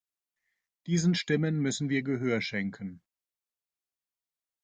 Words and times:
Diesen 0.87 1.13
Stimmen 1.13 1.59
müssen 1.59 1.89
wir 1.89 2.01
Gehör 2.01 2.41
schenken. 2.41 3.03